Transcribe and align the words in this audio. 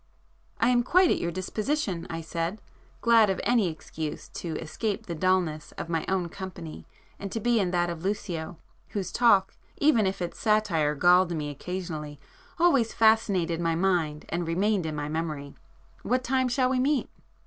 "I 0.59 0.69
am 0.69 0.81
quite 0.81 1.11
at 1.11 1.19
your 1.19 1.29
disposition"—I 1.29 2.21
said, 2.21 2.59
glad 3.01 3.29
of 3.29 3.39
any 3.43 3.67
excuse 3.69 4.29
to 4.29 4.57
escape 4.57 5.05
the 5.05 5.13
dullness 5.13 5.73
of 5.73 5.89
my 5.89 6.05
own 6.07 6.27
company 6.27 6.87
and 7.19 7.31
to 7.31 7.39
be 7.39 7.59
in 7.59 7.69
that 7.69 7.87
of 7.87 8.01
Lucio, 8.03 8.57
whose 8.93 9.11
talk, 9.11 9.53
even 9.77 10.07
if 10.07 10.19
its 10.19 10.39
satire 10.39 10.95
galled 10.95 11.35
me 11.35 11.51
occasionally, 11.51 12.19
always 12.57 12.93
fascinated 12.93 13.61
my 13.61 13.75
mind 13.75 14.25
and 14.29 14.47
remained 14.47 14.87
in 14.87 14.95
my 14.95 15.07
memory—"What 15.07 16.23
time 16.23 16.47
shall 16.47 16.71
we 16.71 16.79
meet?" 16.79 17.07